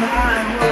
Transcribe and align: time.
time. 0.00 0.69